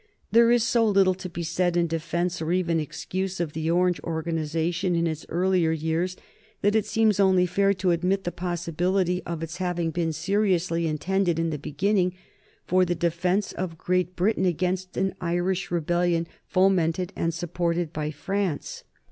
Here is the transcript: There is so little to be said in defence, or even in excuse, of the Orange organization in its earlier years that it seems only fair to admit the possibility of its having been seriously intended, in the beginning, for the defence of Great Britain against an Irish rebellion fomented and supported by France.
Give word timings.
There 0.31 0.49
is 0.49 0.63
so 0.63 0.83
little 0.83 1.13
to 1.13 1.29
be 1.29 1.43
said 1.43 1.77
in 1.77 1.85
defence, 1.85 2.41
or 2.41 2.51
even 2.51 2.79
in 2.79 2.83
excuse, 2.83 3.39
of 3.39 3.53
the 3.53 3.69
Orange 3.69 4.01
organization 4.03 4.95
in 4.95 5.05
its 5.05 5.27
earlier 5.29 5.71
years 5.71 6.17
that 6.63 6.73
it 6.73 6.87
seems 6.87 7.19
only 7.19 7.45
fair 7.45 7.71
to 7.75 7.91
admit 7.91 8.23
the 8.23 8.31
possibility 8.31 9.21
of 9.27 9.43
its 9.43 9.57
having 9.57 9.91
been 9.91 10.11
seriously 10.11 10.87
intended, 10.87 11.37
in 11.37 11.51
the 11.51 11.59
beginning, 11.59 12.15
for 12.65 12.83
the 12.83 12.95
defence 12.95 13.51
of 13.51 13.77
Great 13.77 14.15
Britain 14.15 14.45
against 14.47 14.97
an 14.97 15.13
Irish 15.21 15.69
rebellion 15.69 16.25
fomented 16.47 17.13
and 17.15 17.31
supported 17.31 17.93
by 17.93 18.09
France. 18.09 18.83